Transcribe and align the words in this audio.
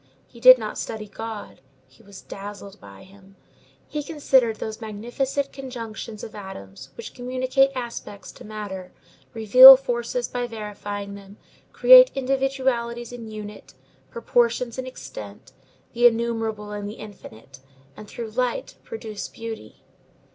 He 0.25 0.39
did 0.39 0.57
not 0.57 0.79
study 0.79 1.07
God; 1.07 1.61
he 1.87 2.01
was 2.01 2.23
dazzled 2.23 2.81
by 2.81 3.03
him. 3.03 3.35
He 3.87 4.01
considered 4.01 4.55
those 4.55 4.81
magnificent 4.81 5.53
conjunctions 5.53 6.23
of 6.23 6.33
atoms, 6.33 6.89
which 6.97 7.13
communicate 7.13 7.69
aspects 7.75 8.31
to 8.31 8.43
matter, 8.43 8.91
reveal 9.35 9.77
forces 9.77 10.27
by 10.27 10.47
verifying 10.47 11.13
them, 11.13 11.37
create 11.71 12.09
individualities 12.15 13.11
in 13.13 13.27
unity, 13.29 13.75
proportions 14.09 14.79
in 14.79 14.87
extent, 14.87 15.51
the 15.93 16.07
innumerable 16.07 16.71
in 16.71 16.87
the 16.87 16.95
infinite, 16.95 17.59
and, 17.95 18.07
through 18.07 18.31
light, 18.31 18.73
produce 18.83 19.27
beauty. 19.27 19.83